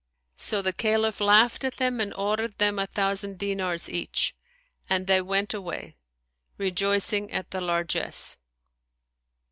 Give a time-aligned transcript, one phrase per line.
[0.37, 4.35] So the Caliph laughed at them and ordered them a thousand dinars each,
[4.89, 5.95] and they went away,
[6.57, 8.35] rejoicing at the largesse.